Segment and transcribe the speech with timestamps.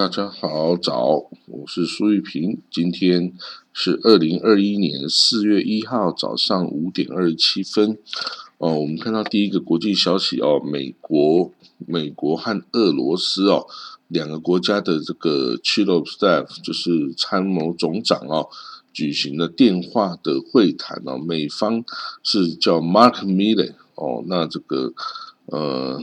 [0.00, 2.62] 大家好，早，我是苏玉平。
[2.70, 3.34] 今天
[3.70, 7.98] 是二零二一年四月一号早上五点二十七分。
[8.56, 13.66] 哦，我们看到第一个国际消息哦，美国、美国和俄罗斯哦
[14.08, 18.48] 两个国家的这个 Chief of Staff 就是参谋总长哦
[18.94, 21.18] 举行了电话的会谈哦。
[21.18, 21.84] 美方
[22.22, 24.94] 是叫 Mark Milley 哦，那这个
[25.44, 26.02] 呃，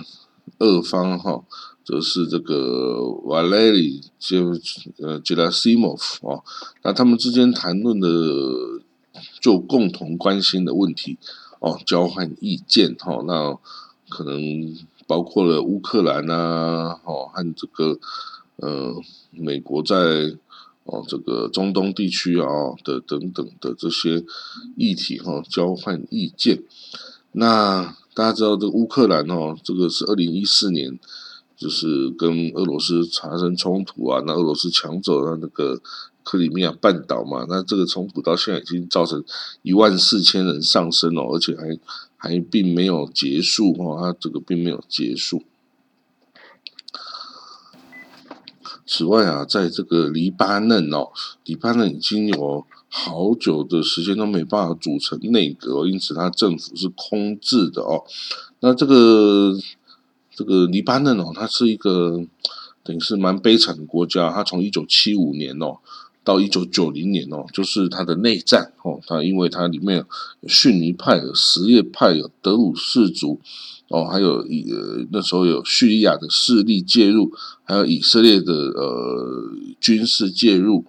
[0.60, 1.44] 俄方哈。
[1.88, 4.50] 则是这个 Valery 就
[4.98, 6.44] 呃 Gerasimov 哦，
[6.84, 8.10] 那他们之间谈论的
[9.40, 11.18] 就共同关心的问题
[11.62, 13.58] 哦，交换意见哈，那
[14.10, 14.76] 可能
[15.08, 17.98] 包括了乌克兰啊，哦和这个
[18.58, 18.94] 呃
[19.32, 19.96] 美国在
[20.84, 22.48] 哦这个中东地区啊
[22.84, 24.26] 的等等的这些
[24.76, 26.62] 议题哈，交换意见。
[27.32, 31.00] 那大家知道这个乌克兰哦，这个是二零一四年。
[31.58, 35.82] 就是跟俄罗斯产生冲突啊，那俄罗斯抢走了那个
[36.24, 39.24] 克里米亚半岛嘛，那这个冲突到现在已经造成
[39.64, 41.80] 一万四千人上升哦，而且还
[42.16, 45.42] 还并没有结束哦，它这个并没有结束。
[48.86, 51.10] 此外啊，在这个黎巴嫩哦，
[51.44, 58.04] 黎巴嫩已经有好久的时间都没办法组成内阁，因此它政府是空置的哦。
[58.60, 59.58] 那这个。
[60.38, 62.24] 这个黎巴嫩哦，它是一个
[62.84, 64.30] 等于是蛮悲惨的国家。
[64.32, 65.80] 它从一九七五年哦
[66.24, 69.00] 到一九九零年哦，就是它的内战哦。
[69.08, 70.06] 它因为它里面
[70.42, 73.42] 有逊尼派、有什叶派、有德鲁士族
[73.88, 74.72] 哦，还有以
[75.12, 80.86] 那时候有叙利亚的势力介入，还有以色列的呃军事介入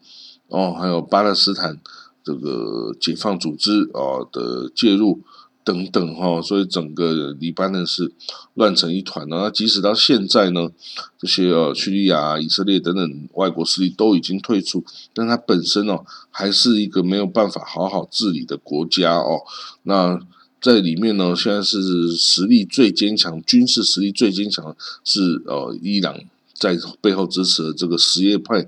[0.48, 1.80] 哦，还有巴勒斯坦
[2.22, 5.22] 这个解放组织哦的介入。
[5.68, 8.10] 等等哈，所以整个黎巴嫩是
[8.54, 9.36] 乱成一团的。
[9.36, 10.70] 那即使到现在呢，
[11.18, 19.42] 这些呃叙利亚、以色列等等外国势力都已经退出，但它本身哦还是一个没有办法好好治理的国家哦。
[19.82, 20.18] 那
[20.62, 26.18] 在里面呢，现在是实力最坚强、军事实力最坚强是呃伊朗
[26.54, 28.64] 在背后支持的这个什叶派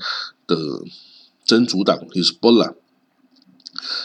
[0.47, 0.83] 的
[1.47, 2.75] 真主党 Hezbollah。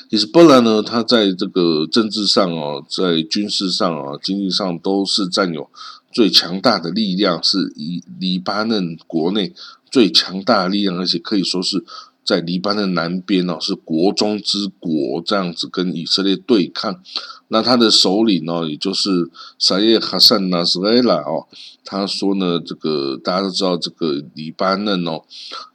[0.09, 5.69] 伊斯波兰呢，它在这个政治上哦，在军事上啊、经济上都是占有
[6.11, 9.53] 最强大的力量，是以黎巴嫩国内
[9.91, 11.83] 最强大的力量，而且可以说是
[12.23, 17.01] 在黎巴嫩南边哦，是国中之国，这样子跟以色列对抗。
[17.49, 21.45] 那他的首领呢，也就是沙耶哈善纳斯雷拉哦，
[21.83, 25.21] 他说呢，这个大家都知道，这个黎巴嫩哦，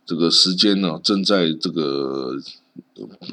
[0.07, 2.37] 这个时间呢，正在这个。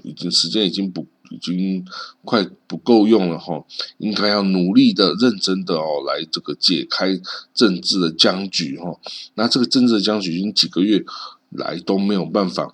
[0.03, 1.85] 已经时间已经不已经
[2.23, 3.63] 快不够用了哈，
[3.97, 7.19] 应该要努力的、认真的哦，来这个解开
[7.53, 8.97] 政治的僵局哈。
[9.35, 11.03] 那这个政治的僵局已经几个月
[11.49, 12.73] 来都没有办法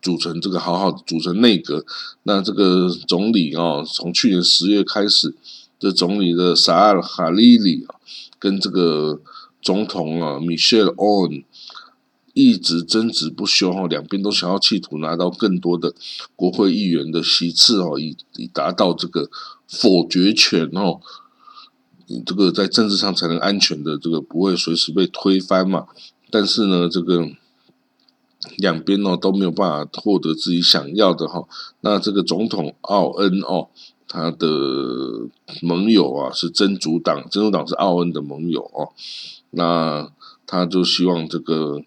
[0.00, 1.84] 组成这个好好组成内阁。
[2.22, 5.34] 那这个总理啊，从去年十月开始，
[5.78, 7.96] 这总理的萨尔哈利里啊，
[8.38, 9.20] 跟这个
[9.60, 11.42] 总统啊米歇尔·奥恩。
[12.32, 15.92] 一直争执不休哈，两边都想要企图拿到更多的
[16.36, 19.28] 国会议员的席次哦，以以达到这个
[19.66, 21.00] 否决权哦，
[22.06, 25.88] 你这个在政治上才能安全的这个不会随时被推翻嘛。
[26.30, 27.28] 但是呢，这个
[28.58, 31.48] 两边哦都没有办法获得自己想要的哈。
[31.80, 33.68] 那这个总统奥恩哦，
[34.06, 34.48] 他的
[35.62, 38.92] 盟友啊是真主党，真主党是奥恩的盟友哦，
[39.50, 40.12] 那
[40.46, 41.82] 他就希望这个。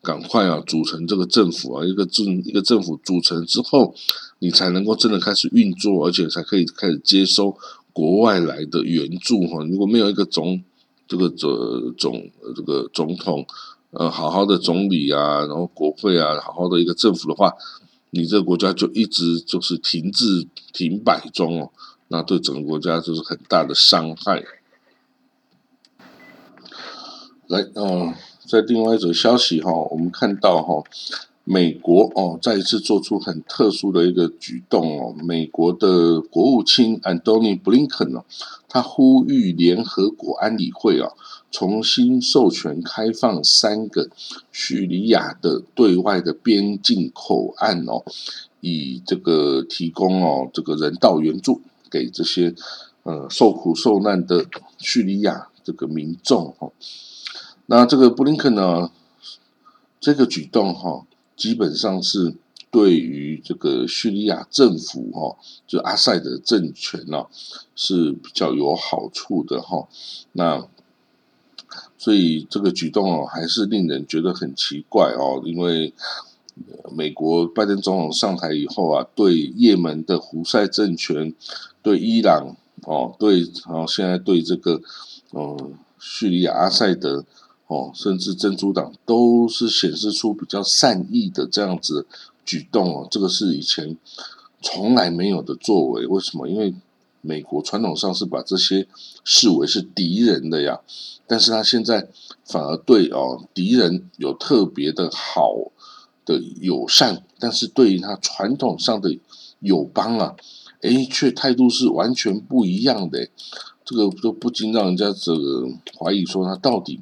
[0.00, 3.94] 赶快啊，组成这个政府啊，一个政一个政府组成之后，
[4.38, 7.56] 你才能够真的开始运作，而且才可以开始接收
[7.92, 9.64] 国外来的援助哈。
[9.64, 10.62] 如果没有一个总
[11.08, 13.44] 这个总总这个总统
[13.90, 17.52] 呃好好的总理啊，然后国会啊好好的一个政府的话，
[18.10, 21.70] 你这个国家就一直就是停滞停摆中哦，
[22.06, 24.44] 那对整个国家就是很大的伤害。
[27.48, 28.14] 来哦。
[28.48, 30.82] 在另外一则消息哈，我们看到哈，
[31.44, 38.24] 美国哦再一次做出很特殊的一个举动哦，美国的国务卿安东尼布林肯哦，
[38.66, 41.12] 他呼吁联合国安理会啊，
[41.50, 44.08] 重新授权开放三个
[44.50, 48.02] 叙利亚的对外的边境口岸哦，
[48.62, 51.60] 以这个提供哦这个人道援助
[51.90, 52.54] 给这些
[53.02, 54.46] 呃受苦受难的
[54.78, 56.70] 叙利亚这个民众哈。
[57.70, 58.90] 那这个布林肯呢，
[60.00, 61.04] 这个举动哈，
[61.36, 62.34] 基本上是
[62.70, 65.36] 对于这个叙利亚政府哈，
[65.66, 67.26] 就阿塞的政权呢，
[67.76, 69.86] 是比较有好处的哈。
[70.32, 70.66] 那
[71.98, 75.92] 所以这个举动哦，还是令人觉得很奇怪哦，因为
[76.90, 81.34] 美国拜登总统上台以后啊，对也门的胡塞政权，
[81.82, 84.80] 对伊朗哦，对，然后现在对这个
[85.32, 87.26] 嗯叙利亚阿塞德
[87.68, 92.06] 哦，甚至珍珠党，都是显示出比较善意的这样子
[92.44, 93.96] 举动哦，这个是以前
[94.60, 96.06] 从来没有的作为。
[96.06, 96.48] 为什么？
[96.48, 96.74] 因为
[97.20, 98.86] 美国传统上是把这些
[99.22, 100.80] 视为是敌人的呀，
[101.26, 102.08] 但是他现在
[102.44, 105.70] 反而对哦敌人有特别的好
[106.24, 109.18] 的友善，但是对于他传统上的
[109.60, 110.36] 友邦啊，
[110.80, 113.28] 诶，却态度是完全不一样的，
[113.84, 115.68] 这个都不禁让人家这个
[115.98, 117.00] 怀疑说他到底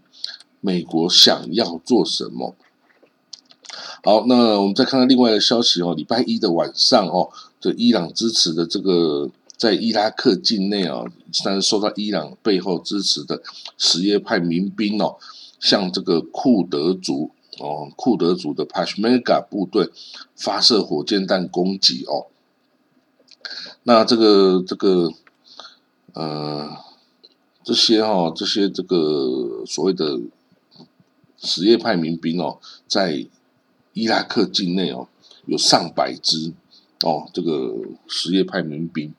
[0.61, 2.55] 美国想要做什么。
[4.05, 7.31] 好，那我们再看看另外一个消息哦，礼拜一的晚上哦，
[7.61, 9.31] 这伊朗支持的这个。
[9.59, 11.03] 在伊拉克境内啊，
[11.43, 13.43] 但是受到伊朗背后支持的
[13.79, 15.17] 什叶派民兵哦，
[15.59, 19.89] 向这个库德族哦，库德族的 Peshmerga 部队
[20.37, 22.27] 发射火箭弹攻击哦。
[23.85, 25.11] 那这个这个
[26.13, 26.77] 呃，
[27.65, 30.21] 这些哈，这些这个所谓的
[31.47, 32.59] 什叶派民兵哦，
[32.89, 33.27] 在
[33.93, 35.09] 伊拉克境内哦，
[35.47, 36.53] 有上百支
[37.03, 37.73] 哦，这个
[38.09, 39.15] 什叶派民兵。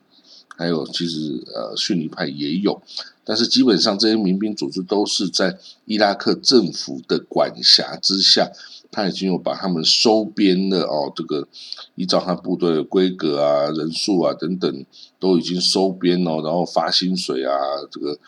[0.58, 2.82] 还有，其实呃，逊尼派也有，
[3.24, 8.50] 但是基本上这些民兵组织都是在伊拉克政府的管辖之下，
[8.90, 11.46] 他已经有把他们收编了哦，这个
[11.94, 14.84] 依照他部队的规格啊、人数啊等等，
[15.20, 17.54] 都已经收编哦，然后发薪水啊，
[17.88, 18.18] 这个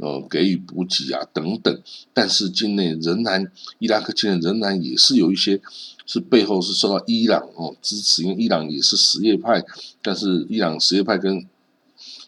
[0.00, 1.80] 呃给予补给啊等等，
[2.12, 5.60] 但是境内仍然伊拉克境内仍然也是有一些
[6.04, 9.64] 是背后是受到伊朗哦支持，因为伊朗也是什叶派，
[10.02, 11.46] 但是伊朗什叶派跟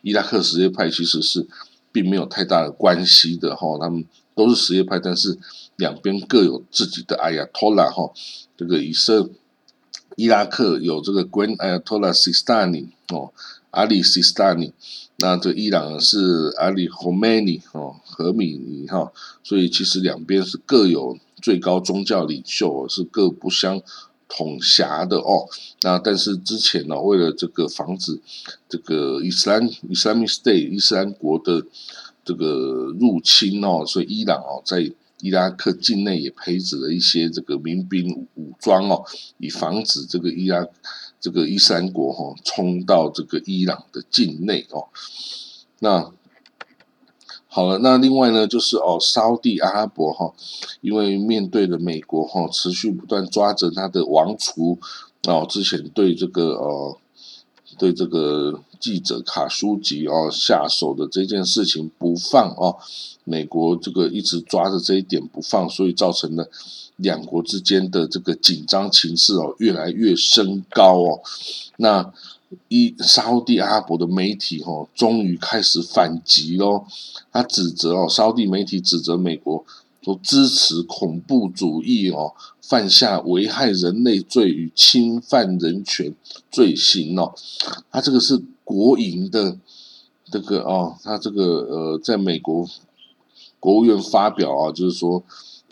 [0.02, 1.46] 伊拉克什叶派其实是
[1.90, 4.04] 并没有太大的关系的哈，他们
[4.34, 5.38] 都是什叶派，但是
[5.76, 8.12] 两边各有自己的艾亚托拉哈。
[8.56, 9.30] 这个以色
[10.16, 13.32] 伊拉克有这个 Grand Ayatollah Sistani 哦，
[13.70, 14.72] 阿里 Sistani，
[15.16, 19.12] 那这伊朗是阿里 Khomeini 哦，何米尼哈，
[19.42, 23.80] 所以其实两边是各有最高宗教领袖，是各不相。
[24.28, 25.48] 统辖的哦，
[25.82, 28.20] 那但是之前呢，为了这个防止
[28.68, 31.64] 这个伊斯兰 Islamic State 伊斯兰国的
[32.24, 39.02] 这个入侵哦，所以伊朗哦在伊拉克境内也培植了一些这个民兵武装哦，
[39.38, 40.66] 以防止这个伊拉
[41.20, 44.88] 这个伊斯兰国哈冲到这个伊朗的境内哦，
[45.80, 46.12] 那。
[47.58, 50.32] 好了，那另外呢，就是哦，沙地阿拉伯哈，
[50.80, 54.78] 因为面对了美国哈，持续不断抓着他的王储
[55.26, 56.96] 哦，之前对这个呃，
[57.76, 62.76] 对这个记者卡舒吉哦下手的这件事情不放哦，
[63.24, 66.48] 美国这个一直抓着这一点不放，所以造成了
[66.94, 71.20] 两国之间的这个紧张情势哦越来越升高哦，
[71.78, 72.14] 那。
[72.68, 76.84] 一沙地阿拉伯的媒体哦，终于开始反击喽。
[77.32, 79.64] 他指责哦，沙地媒体指责美国
[80.02, 86.14] 说支持恐怖主义哦，犯下危害人类罪与侵犯人权
[86.50, 87.34] 罪行哦。
[87.90, 89.58] 他这个是国营的
[90.30, 92.66] 这个哦，他这个呃，在美国
[93.60, 95.22] 国务院发表啊，就是说。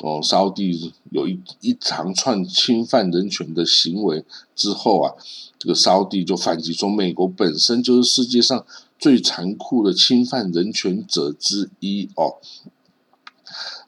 [0.01, 4.23] 哦，沙地有一一长串侵犯人权的行为
[4.55, 5.15] 之后啊，
[5.59, 8.67] 这个沙地就反击说，美国本身就是世界上
[8.99, 12.35] 最残酷的侵犯人权者之一哦。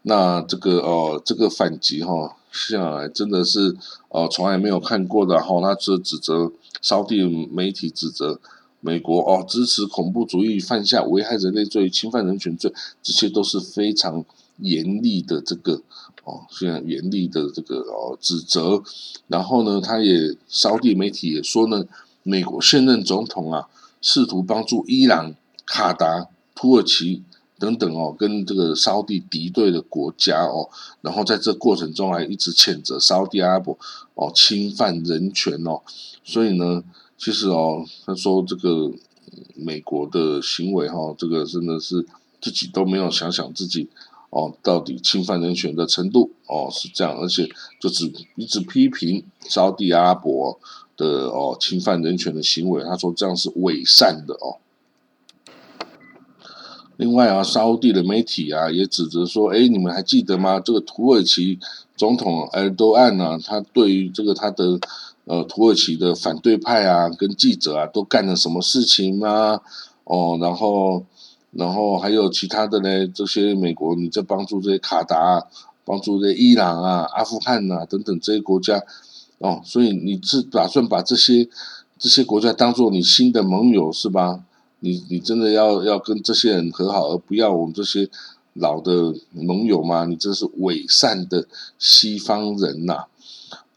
[0.00, 3.77] 那这个哦，这个反击哈，下来真的是
[4.09, 5.61] 哦，从来没有看过的哈。
[5.61, 6.50] 他这指责
[6.81, 7.23] 沙地
[7.53, 8.41] 媒体指责
[8.81, 12.73] 美国哦，支持恐怖主义，犯下危害人类罪、侵犯人权罪，
[13.03, 14.25] 这些都是非常。
[14.59, 15.83] 严厉的这个
[16.25, 18.83] 哦，虽然严厉的这个哦指责，
[19.29, 21.87] 然后呢，他也沙地媒体也说呢，
[22.23, 23.69] 美国现任总统啊，
[24.03, 25.35] 试图帮助伊朗、
[25.65, 27.23] 卡达、土耳其
[27.59, 30.69] 等等哦，跟这个沙地敌对的国家哦，
[31.00, 33.79] 然后在这过程中还一直谴责沙地阿拉伯
[34.15, 35.81] 哦侵犯人权哦，
[36.23, 36.83] 所以呢，
[37.17, 38.93] 其实哦，他说这个
[39.55, 42.05] 美国的行为哈，这个真的是
[42.41, 43.88] 自己都没有想想自己。
[44.30, 47.49] 哦，到底侵犯人权的程度哦是这样，而且
[47.80, 50.61] 就只一直批评沙地阿拉伯
[50.99, 54.61] 的哦侵犯人权的行为，他说这样是伪善的哦。
[56.99, 60.61] 另外啊，沙地的媒体啊也指责说，哎，你们还记得吗？
[60.61, 61.58] 这个土耳其
[61.97, 64.78] 总统埃尔多安呢，他对于这个他的
[65.25, 69.62] 呃土耳其的反对派啊跟记者啊都干了什么事情吗？
[70.04, 71.02] 哦，然后。
[71.52, 75.47] 然后还有其他的呢，这些美国你在帮助这些卡达、
[75.85, 78.83] 帮助这些伊朗啊、阿富汗啊等等这些国家
[79.38, 81.49] 哦，所以你是打算把这些
[81.99, 84.45] 这些国家当做你新的盟友是吧？
[84.81, 88.09] 你你真的要要跟这些人和好，而不要我们这些
[88.52, 90.05] 老的盟友吗？
[90.05, 93.07] 你这是伪善的西方人呐！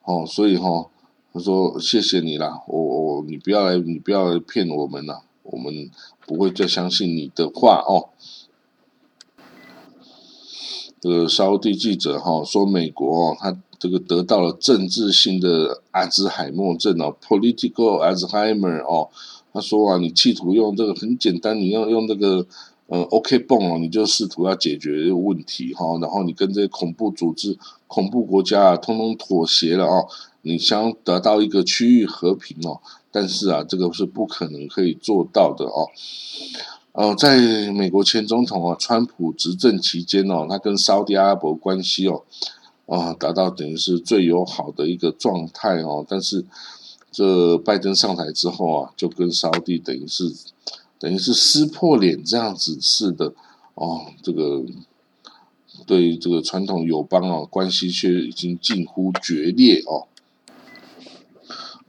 [0.04, 0.88] 哦，所以哈，
[1.34, 5.90] 他说谢谢你啦，我我你不要来，你不要来骗我们了，我们
[6.32, 8.08] 不会再相信你的话哦。
[11.02, 19.10] 这个沙地记者哈说，美国哦，他这个得到了政治性的阿兹海默症哦，political Alzheimer 哦。
[19.52, 22.46] 他说啊，你企图用这个很简单，你要用这个
[22.88, 27.58] 呃 OK 泵哦，你就试图要解决问题哈，然后你跟这些恐怖组织、
[27.88, 30.08] 恐怖国家啊，通通妥协了哦，
[30.44, 32.80] 你想得到一个区域和平哦，
[33.12, 35.90] 但是啊，这个是不可能可以做到的哦。
[36.94, 42.24] 呃，在美国前总统啊，川普执政期间哦，他跟沙特阿拉伯关系哦，
[42.86, 46.46] 啊，达到等于是最友好的一个状态哦，但是。
[47.14, 50.34] 这拜登上台之后啊，就跟沙特等于是
[50.98, 53.34] 等于是撕破脸这样子似的
[53.74, 54.64] 哦，这个
[55.86, 60.08] 对这个传统友邦啊关系却已经近乎决裂哦。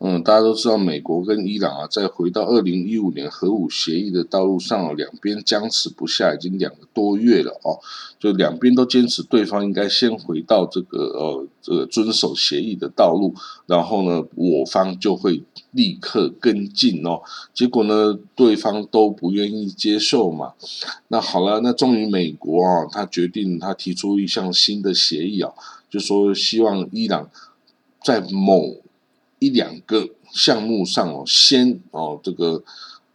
[0.04, 7.78] 嗯，大家都知道，美国跟伊朗啊，在回到二零一五年核武协议的道路上，两边僵持不下，已经两个多月了哦。
[8.18, 13.32] 就两边都坚持对方应该先回到这个呃这个遵守协议的道路，
[13.66, 17.20] 然后呢，我方就会立刻跟进哦。
[17.54, 20.54] 结果呢，对方都不愿意接受嘛。
[21.06, 25.52] 那好了，那终于美国啊，他决定他提出一项新的协议啊，
[25.88, 27.30] 就说希望伊朗
[28.02, 28.81] 在某
[29.42, 32.62] 一两个项目上哦，先哦这个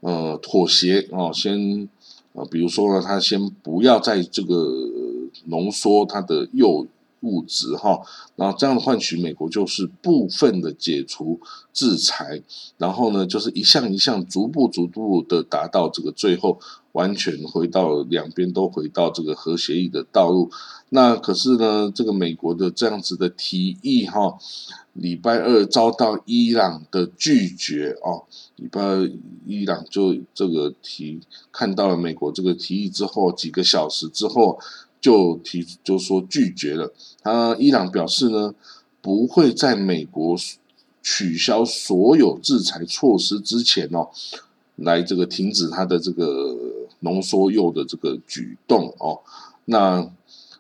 [0.02, 1.88] 呃妥协哦，先
[2.34, 4.54] 呃比如说呢，他先不要在这个
[5.46, 6.86] 浓缩它的铀
[7.22, 8.00] 物质哈，
[8.36, 11.40] 然后这样换取美国就是部分的解除
[11.74, 12.42] 制裁，
[12.78, 16.60] 然后呢就是一项一项逐步逐步的达到这个最后
[16.98, 20.50] 完全回到两边都回到这个核协议的道路。
[20.90, 24.38] 那可是呢，这个美国的这样子的提议哈。
[24.98, 28.24] 礼拜二遭到伊朗的拒绝哦，
[28.56, 29.08] 礼拜二
[29.46, 34.58] 伊朗就这个提看到了美国这个提议之后，几个小时之后
[35.00, 36.92] 就提就说拒绝了。
[37.22, 38.56] 他伊朗表示呢，
[39.00, 40.36] 不会在美国
[41.04, 44.10] 取消所有制裁措施之前哦，
[44.78, 46.58] 来这个停止他的这个
[47.08, 49.22] 浓缩铀的这个举动哦。
[49.66, 50.12] 那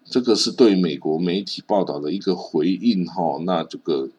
[0.06, 3.39] 这个是对美国媒体报道的一个回应哈。
[3.46, 4.10] 那这个。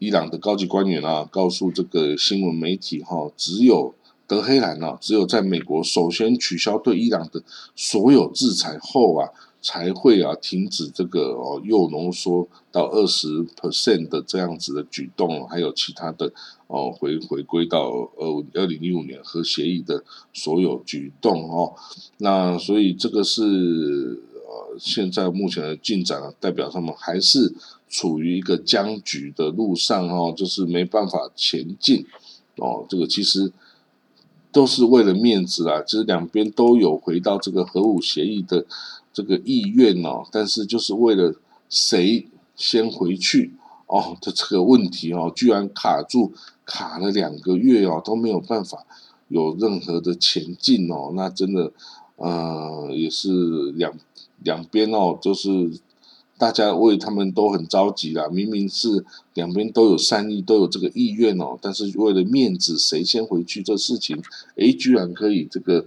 [0.00, 3.94] 伊朗的高级官员啊，告诉这个新闻媒体哈，只有
[4.26, 7.42] 德黑兰啊，只有在美国首先取消对伊朗的
[7.74, 9.30] 所有制裁后啊，
[9.64, 16.30] 才会啊停止这个哦铀浓缩到二十 percent 的这样子的举动，还有其他的
[16.66, 20.04] 哦回回归到二二零一五年核协议的
[20.34, 21.72] 所有举动哦，
[22.18, 24.76] 那所以这个是呃。
[24.76, 27.54] 现在目前的进展，代表他们还是
[27.88, 32.04] 处于一个僵局的路上哦，就是没办法前进
[32.56, 32.84] 哦。
[32.88, 33.52] 这个其实
[34.50, 38.66] 都是为了面子啊，其实两边都有回到这个核武协议的
[39.14, 41.34] 这个意愿哦，但是就是为了
[41.70, 43.54] 谁先回去
[43.86, 46.34] 哦的这个问题哦，居然卡住
[46.66, 48.84] 卡了两个月哦，都没有办法
[49.28, 51.72] 有任何的前进哦，那真的
[52.16, 53.94] 呃也是两。
[54.42, 55.48] 两边哦，就是
[56.36, 58.28] 大家为他们都很着急啦。
[58.28, 59.02] 明明是
[59.32, 64.22] 两边都有善意，都有这个意愿哦，但是为了面子，谁先回去这事情，
[64.56, 65.86] 诶，居然可以这个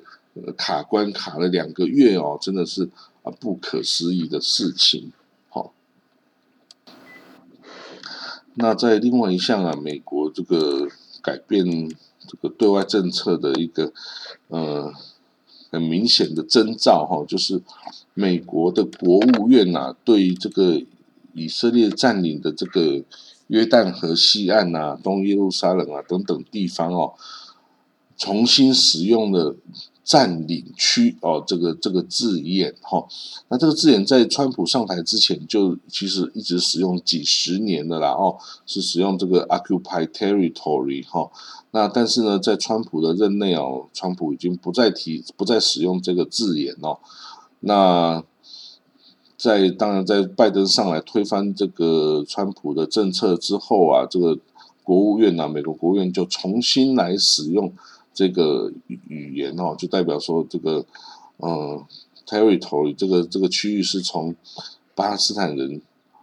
[0.56, 2.90] 卡关卡了两个月哦，真的是
[3.30, 5.12] 不可思议的事情。
[5.50, 5.74] 好，
[8.56, 10.88] 那在另外一项啊，美国这个
[11.22, 11.90] 改变
[12.28, 13.94] 这个对外政策的一个
[14.48, 14.94] 呃。
[15.70, 17.62] 很明显的征兆哈，就是
[18.14, 20.82] 美国的国务院呐，对于这个
[21.34, 23.04] 以色列占领的这个
[23.48, 27.16] 约旦河西岸呐、东耶路撒冷啊等等地方哦，
[28.18, 29.56] 重新使用了
[30.04, 33.06] 占领区哦这个这个字眼哈。
[33.50, 41.30] 那这个字眼在川普上台之前就其实一直使用几十年的啦哦，是使用这个 occupy territory 哈。
[41.72, 47.00] 那但是呢，在川普的任内哦，川普已经不再提、不再使用这个字眼哦。
[47.60, 48.24] 那
[49.38, 54.40] 在当然，在拜登上来推翻这个川普的政策之后啊，这个
[54.84, 57.74] 国务院呐，美国国务院就重新来使用
[58.18, 60.84] 这个语言哦，就代表说这个
[61.38, 61.86] 呃
[62.26, 64.36] territory 这个这个区域是从
[64.96, 65.80] 巴勒斯坦人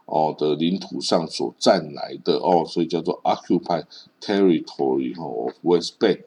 [0.07, 3.85] 哦的领土上所占来的哦，所以叫做 occupy
[4.21, 6.23] territory 哦 West Bank。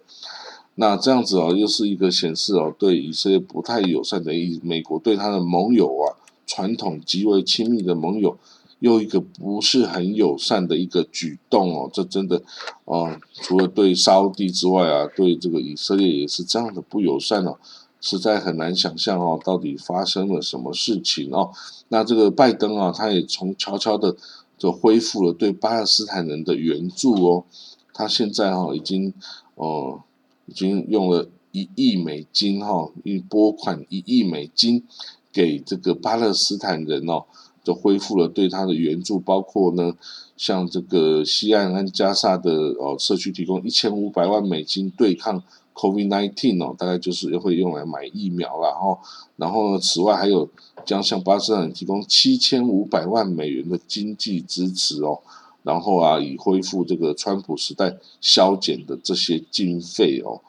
[0.76, 8.38] 那这样子哦，又是一个显示哦，对以色列不太友善的意，美国对他的盟友啊，传统极为亲密的盟友，
[8.80, 12.42] 又一个不是很友善的一个举动哦，这真的
[12.86, 17.58] 哦，除了对沙地之外啊，对这个以色列也是这样的不友善哦，
[18.02, 21.52] 实在很难想象哦，到底发生了什么事情哦。
[21.90, 24.16] 那这个拜登啊，他也从悄悄的
[24.58, 27.46] 就恢复了对巴勒斯坦人的援助哦，
[27.94, 29.14] 他现在哈已经
[29.56, 30.02] 哦。
[30.50, 34.86] 已经用了一亿美金哈，一拨款一亿美金
[35.34, 37.26] 给这个巴勒斯坦人哦，
[37.68, 39.94] 就恢复了对他的援助，包括呢，
[40.38, 45.44] 像这个西岸和加沙的哦社区提供一千五百万美金对抗
[45.74, 48.98] COVID-19 哦，大概就是会用来买疫苗了哈。
[49.36, 50.50] 然后呢，此外还有
[50.86, 55.20] 将向巴基斯坦提供七千五百万美元的经济支持哦。
[55.64, 60.40] 然后啊，以恢复这个川普时代削减的这些经费哦，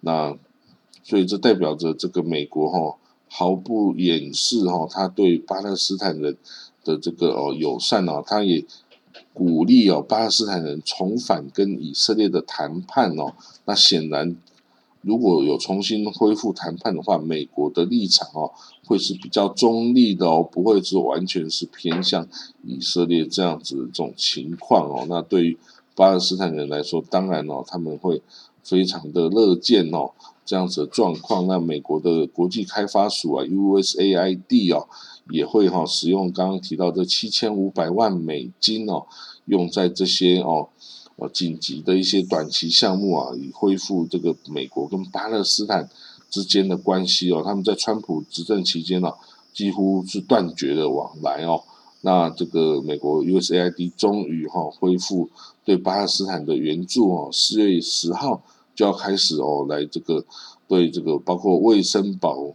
[0.00, 0.36] 那
[1.02, 2.98] 所以这代表着这个美国哈
[3.38, 6.38] 毫不掩饰哈他对巴勒斯坦人
[6.82, 8.64] 的这个哦友善哦，他也
[9.34, 13.34] 鼓励哦巴勒斯坦人重返跟以色列的谈判哦，
[13.66, 14.34] 那显然。
[15.02, 18.50] 如果有重新恢复谈判的话，美国的立场哦
[18.86, 22.26] 会是比较中立的哦，不会是完全是偏向
[22.64, 25.06] 以色列这样子的这种情况哦。
[25.08, 25.58] 那对于
[25.94, 28.20] 巴勒斯坦人来说，当然哦他们会
[28.64, 30.10] 非常的乐见哦
[30.46, 31.46] 这样子的状况。
[31.46, 34.88] 那美国的国际开发署啊 USAID 哦
[35.30, 39.06] 也会哈使用刚刚提到这七千五百万美金哦
[39.44, 40.68] 用在这些哦。
[41.18, 45.88] 哦，紧急的一些短期项目啊，以恢复这个美国跟巴勒斯坦
[46.28, 47.40] 之间的关系哦。
[47.42, 49.10] 他们在川普执政期间呢，
[49.54, 51.62] 几乎是断绝了往来哦。
[52.02, 55.30] 那这个美国 USAID 终于哈恢复
[55.64, 58.42] 对巴勒斯坦的援助哦，四月十号
[58.76, 60.24] 就要开始哦，来这个
[60.68, 62.54] 对这个包括卫生保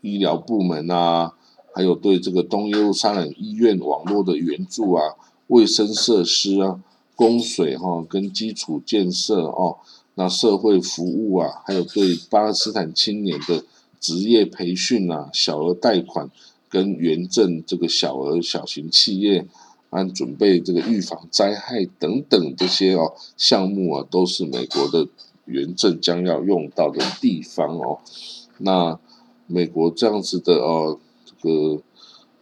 [0.00, 1.34] 医疗部门啊，
[1.74, 5.02] 还有对这个东耶路撒冷医院网络的援助啊，
[5.48, 6.80] 卫生设施啊。
[7.16, 9.76] 供水哈，跟基础建设哦，
[10.16, 13.62] 那社会服务啊，还有对巴勒斯坦青年的
[14.00, 16.28] 职业培训啊，小额贷款
[16.68, 19.46] 跟援赠这个小额小型企业，
[19.94, 25.08] 按准备这个预防灾害等等这些哦项目啊，都是美国的
[25.44, 28.00] 援赠将要用到的地方哦。
[28.58, 28.98] 那
[29.46, 31.82] 美国这样子的哦，这个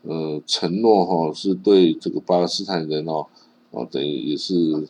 [0.03, 3.27] 呃承诺哈，是对这个巴勒斯坦人哦。
[3.71, 4.87] 哦，等于也是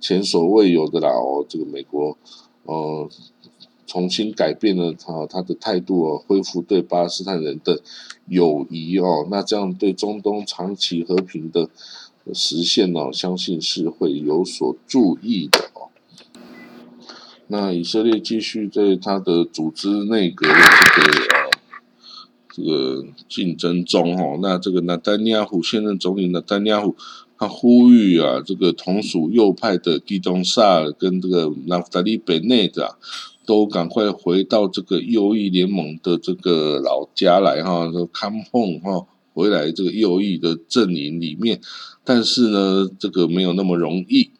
[0.00, 1.10] 前所未有的啦！
[1.10, 2.16] 哦，这个美国，
[2.64, 3.08] 呃，
[3.86, 7.80] 重新改变了他他的态度哦，恢复对巴勒斯坦人的
[8.26, 11.68] 友谊哦，那这样对中东长期和平的
[12.32, 15.88] 实现哦，相信是会有所注意的哦。
[17.48, 20.54] 那以色列继续在他的组织内阁的
[20.96, 21.50] 这个呃
[22.50, 26.96] 这个竞争中哦，那这个纳丹尼亚胡现任总理纳丹尼亚胡。
[27.36, 32.96] 他呼吁啊，这个同属右派的基东萨跟这个纳夫达利贝内的，
[33.46, 41.60] 都赶快回到这个右翼联盟的这个老家来哈，说 come home 哈，回来这个右翼的阵营里面。
[42.04, 44.30] 但是呢，这个没有那么容易，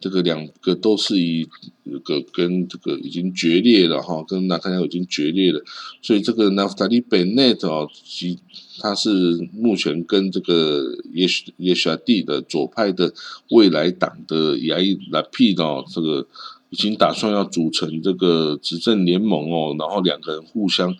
[0.00, 1.48] 这个两个都是以
[1.84, 5.62] 这个跟这个已经决裂了哈，跟纳坦雅已经决裂了，
[6.00, 8.38] 所以这个纳夫达利贝内的哦，其。
[8.80, 9.10] 他是
[9.52, 13.12] 目前跟这个耶许耶许蒂的左派的
[13.50, 16.26] 未来党的亚伊拉皮哦，这个
[16.72, 20.96] 已经打算要组成这个执政联盟哦，然后两个人互相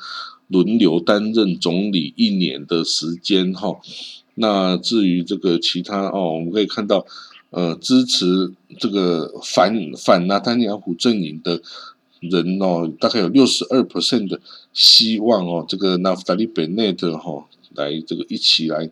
[0.48, 3.80] 轮流担任总理一年的时间哈。
[4.34, 7.06] 那至于这个其他哦，我们可以看到，
[7.50, 11.60] 呃，支持这个反反纳丹尼亚胡阵营的
[12.20, 14.38] 人哦，大概有六十二 percent 的
[14.74, 17.46] 希望哦，这个纳夫达利贝内特哈。
[17.74, 18.90] 来这个一起来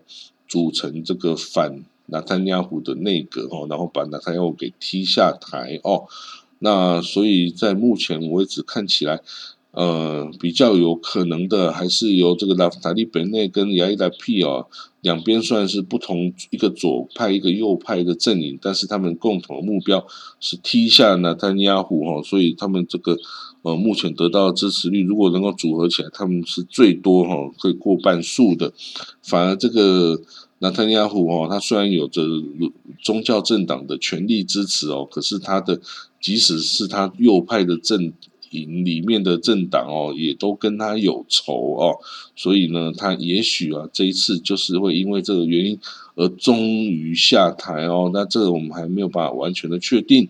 [0.48, 6.06] 组成这个反纳坦亚胡的内阁哦，然后把纳坦亚胡给踢下台哦。
[6.60, 9.20] 那所以在目前为止看起来，
[9.72, 14.68] 呃，比较有可能的还是由这个拉夫塔利本内跟亚伊达皮哦
[15.00, 20.06] 两边算是不同一个左派一个右派的阵营，但是他们共同的目标
[20.38, 23.16] 是踢下纳坦亚胡哦，所以他们这个。
[23.62, 28.72] 呃，目前得到的支持率，如果能够组合起来，他们是最多哈，可以过半数的。
[29.22, 30.18] 反而这个
[30.62, 32.22] 那特尼亚胡哦，他虽然有着
[33.02, 35.80] 宗教政党的全力支持哦，可是他的
[36.20, 38.12] 即使是他右派的阵
[38.50, 41.96] 营里面的政党哦，也都跟他有仇哦，
[42.36, 45.78] 所以呢，他也许啊，这一次就是会因为这个原因
[46.20, 48.10] 而终于下台哦。
[48.12, 50.28] 那这个我们还没有办法完全的确定，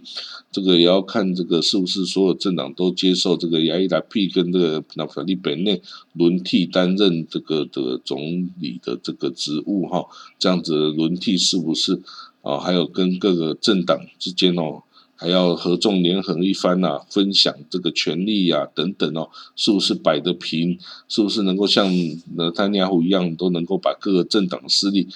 [0.53, 10.07] 这个也要看这个是不是所有政党都接受这个亚伊达 P 跟这个纳法利本内轮替担任这个的总理的这个职务哈，
[10.39, 12.01] 这样子轮替是不是
[12.43, 12.59] 啊？
[12.59, 14.85] 还有跟各个政党之间哦。
[15.23, 20.79] 还要合纵连横一番呐，分享这个权利呀，等等哦，是不是摆得平？
[21.11, 21.93] 是不是能够像
[22.37, 25.07] 那丹尼亚胡一样，都能够把各个政党势力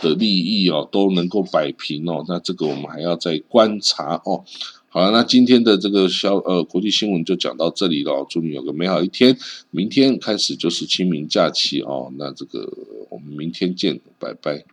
[0.00, 2.24] 的利益哦，都能够摆平哦？
[2.28, 4.44] 那这个我们还要再观察哦。
[4.88, 9.36] 好了，那今天的这个消呃国际新闻就讲到这里了，祝你有个美好一天。
[9.70, 12.68] 明天开始就是清明假期哦，那这个
[13.08, 14.64] 我们明天见，拜拜。